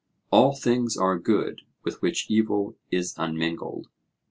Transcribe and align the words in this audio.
'All 0.31 0.55
things 0.55 0.97
are 0.97 1.19
good 1.19 1.61
with 1.83 2.01
which 2.01 2.25
evil 2.27 2.75
is 2.89 3.13
unmingled.' 3.19 3.85